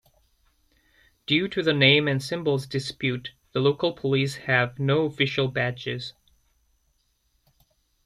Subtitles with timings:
[1.27, 6.13] Due to the name and symbols dispute, the local police have no official badges.